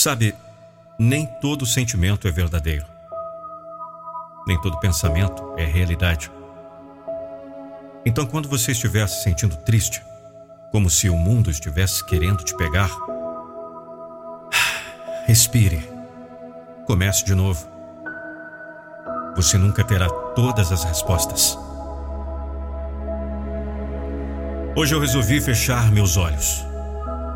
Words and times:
Sabe, 0.00 0.34
nem 0.98 1.26
todo 1.26 1.66
sentimento 1.66 2.26
é 2.26 2.30
verdadeiro. 2.30 2.86
Nem 4.46 4.58
todo 4.58 4.80
pensamento 4.80 5.52
é 5.58 5.64
realidade. 5.66 6.32
Então, 8.06 8.24
quando 8.24 8.48
você 8.48 8.72
estiver 8.72 9.06
se 9.06 9.22
sentindo 9.22 9.56
triste, 9.56 10.02
como 10.72 10.88
se 10.88 11.10
o 11.10 11.16
mundo 11.18 11.50
estivesse 11.50 12.02
querendo 12.06 12.42
te 12.42 12.56
pegar, 12.56 12.88
respire. 15.28 15.86
Comece 16.86 17.22
de 17.22 17.34
novo. 17.34 17.68
Você 19.36 19.58
nunca 19.58 19.84
terá 19.84 20.08
todas 20.34 20.72
as 20.72 20.82
respostas. 20.82 21.58
Hoje 24.74 24.94
eu 24.94 25.00
resolvi 25.00 25.42
fechar 25.42 25.92
meus 25.92 26.16
olhos, 26.16 26.64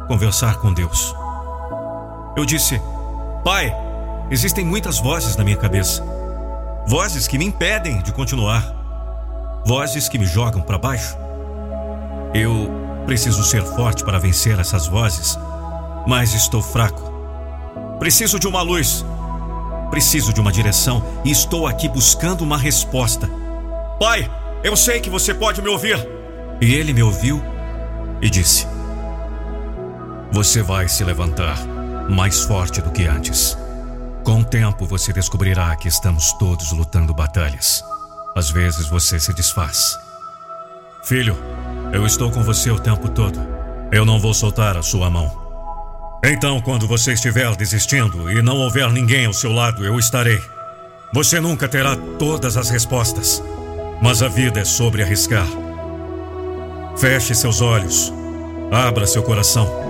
conversar 0.09 0.57
com 0.61 0.73
Deus. 0.73 1.15
Eu 2.37 2.45
disse: 2.45 2.81
Pai, 3.45 3.73
existem 4.31 4.65
muitas 4.65 4.99
vozes 4.99 5.37
na 5.37 5.45
minha 5.45 5.57
cabeça. 5.57 6.03
Vozes 6.87 7.29
que 7.29 7.39
me 7.39 7.45
impedem 7.45 8.03
de 8.03 8.13
continuar. 8.13 9.63
Vozes 9.65 10.09
que 10.09 10.19
me 10.19 10.27
jogam 10.27 10.61
para 10.61 10.77
baixo. 10.77 11.17
Eu 12.35 13.03
preciso 13.07 13.45
ser 13.45 13.63
forte 13.63 14.05
para 14.05 14.19
vencer 14.19 14.59
essas 14.59 14.87
vozes, 14.87 15.39
mas 16.07 16.35
estou 16.35 16.61
fraco. 16.61 17.13
Preciso 17.99 18.39
de 18.39 18.49
uma 18.49 18.63
luz. 18.63 19.05
Preciso 19.91 20.33
de 20.33 20.41
uma 20.41 20.51
direção 20.51 21.05
e 21.25 21.31
estou 21.31 21.69
aqui 21.69 21.89
buscando 21.89 22.43
uma 22.43 22.59
resposta. 22.59 23.31
Pai, 24.01 24.29
eu 24.65 24.77
sei 24.77 25.01
que 25.01 25.09
você 25.09 25.33
pode 25.33 25.63
me 25.63 25.69
ouvir. 25.69 25.97
E 26.61 26.75
ele 26.75 26.93
me 26.93 27.03
ouviu 27.03 27.41
e 28.21 28.29
disse: 28.29 28.67
Você 30.33 30.63
vai 30.63 30.89
se 30.89 31.05
levantar 31.05 31.74
mais 32.09 32.43
forte 32.43 32.81
do 32.81 32.91
que 32.91 33.07
antes. 33.07 33.57
Com 34.25 34.41
o 34.41 34.45
tempo 34.45 34.87
você 34.87 35.13
descobrirá 35.13 35.75
que 35.77 35.89
estamos 35.89 36.33
todos 36.35 36.73
lutando 36.73 37.15
batalhas. 37.15 37.85
Às 38.35 38.51
vezes 38.51 38.87
você 38.89 39.21
se 39.21 39.33
desfaz. 39.33 39.97
Filho, 41.05 41.37
eu 41.93 42.07
estou 42.07 42.31
com 42.31 42.43
você 42.43 42.71
o 42.71 42.79
tempo 42.79 43.09
todo. 43.09 43.39
Eu 43.93 44.05
não 44.05 44.19
vou 44.19 44.33
soltar 44.33 44.77
a 44.77 44.83
sua 44.83 45.11
mão. 45.11 45.45
Então, 46.25 46.61
quando 46.63 46.89
você 46.89 47.13
estiver 47.13 47.55
desistindo 47.55 48.31
e 48.31 48.41
não 48.41 48.57
houver 48.57 48.91
ninguém 48.91 49.27
ao 49.27 49.33
seu 49.35 49.53
lado, 49.53 49.85
eu 49.85 49.99
estarei. 49.99 50.41
Você 51.13 51.39
nunca 51.39 51.69
terá 51.69 51.95
todas 52.19 52.57
as 52.57 52.71
respostas, 52.71 53.43
mas 54.01 54.23
a 54.23 54.29
vida 54.29 54.61
é 54.61 54.65
sobre 54.65 55.03
arriscar. 55.03 55.47
Feche 56.97 57.35
seus 57.35 57.61
olhos. 57.61 58.13
Abra 58.73 59.07
seu 59.07 59.23
coração. 59.23 59.84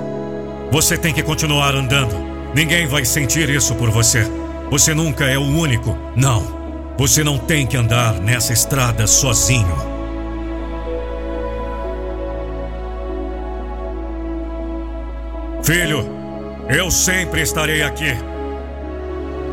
Você 0.74 0.98
tem 0.98 1.14
que 1.14 1.22
continuar 1.22 1.72
andando. 1.72 2.16
Ninguém 2.52 2.88
vai 2.88 3.04
sentir 3.04 3.48
isso 3.48 3.76
por 3.76 3.90
você. 3.90 4.28
Você 4.72 4.92
nunca 4.92 5.24
é 5.24 5.38
o 5.38 5.40
único. 5.40 5.96
Não. 6.16 6.92
Você 6.98 7.22
não 7.22 7.38
tem 7.38 7.64
que 7.64 7.76
andar 7.76 8.14
nessa 8.14 8.52
estrada 8.52 9.06
sozinho. 9.06 9.72
Filho, 15.62 16.10
eu 16.68 16.90
sempre 16.90 17.42
estarei 17.42 17.84
aqui. 17.84 18.12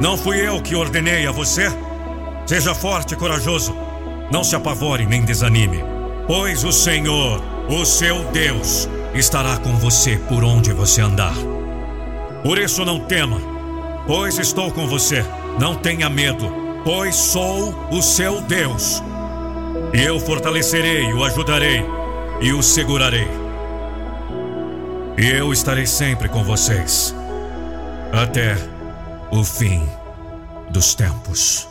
Não 0.02 0.18
fui 0.18 0.42
eu 0.42 0.60
que 0.60 0.74
ordenei 0.74 1.28
a 1.28 1.32
você? 1.32 1.68
Seja 2.48 2.74
forte 2.74 3.14
e 3.14 3.16
corajoso. 3.16 3.78
Não 4.32 4.44
se 4.44 4.56
apavore 4.56 5.06
nem 5.06 5.24
desanime. 5.24 5.84
Pois 6.26 6.64
o 6.64 6.72
Senhor, 6.72 7.40
o 7.70 7.86
seu 7.86 8.24
Deus, 8.32 8.90
estará 9.14 9.58
com 9.58 9.76
você 9.78 10.18
por 10.30 10.44
onde 10.44 10.74
você 10.74 11.02
andar. 11.02 11.36
Por 12.44 12.58
isso 12.58 12.84
não 12.86 13.00
tema, 13.00 13.40
pois 14.08 14.38
estou 14.38 14.72
com 14.72 14.88
você. 14.88 15.24
Não 15.60 15.76
tenha 15.76 16.10
medo, 16.10 16.52
pois 16.84 17.16
sou 17.16 17.76
o 17.92 18.02
seu 18.02 18.42
Deus. 18.42 19.02
E 19.94 20.02
eu 20.02 20.20
fortalecerei, 20.20 21.12
o 21.14 21.24
ajudarei 21.24 21.86
e 22.42 22.54
o 22.54 22.64
segurarei. 22.64 23.28
E 25.18 25.30
eu 25.30 25.52
estarei 25.52 25.86
sempre 25.86 26.30
com 26.30 26.44
vocês, 26.44 27.14
até 28.12 28.56
o 29.30 29.44
fim 29.44 29.88
dos 30.70 30.96
tempos. 30.96 31.71